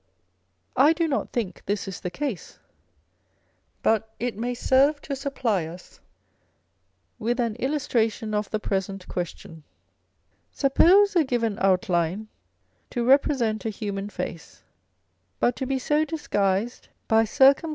[0.75, 2.57] I do not think this is the case;
[3.83, 5.99] but it may serve to supply us
[7.19, 9.61] with an illustra tion of the present question.
[10.51, 12.29] Suppose a given outline
[12.89, 14.63] to represent a human face,
[15.39, 17.69] but to be so disguised by circum On a Portrait faj Vandyke.